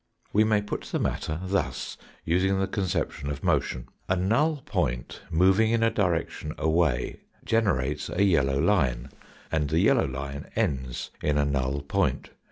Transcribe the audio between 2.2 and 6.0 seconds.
using the conception of motion. A null point moving in a